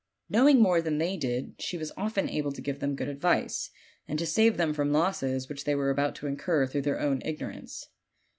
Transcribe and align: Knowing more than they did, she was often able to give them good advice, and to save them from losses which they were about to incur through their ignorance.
Knowing 0.29 0.59
more 0.59 0.81
than 0.81 0.97
they 0.97 1.15
did, 1.15 1.53
she 1.61 1.77
was 1.77 1.91
often 1.95 2.27
able 2.27 2.51
to 2.51 2.59
give 2.61 2.79
them 2.79 2.95
good 2.95 3.07
advice, 3.07 3.69
and 4.07 4.17
to 4.17 4.25
save 4.25 4.57
them 4.57 4.73
from 4.73 4.91
losses 4.91 5.47
which 5.47 5.63
they 5.63 5.75
were 5.75 5.91
about 5.91 6.15
to 6.15 6.25
incur 6.25 6.65
through 6.65 6.81
their 6.81 6.97
ignorance. 7.23 7.87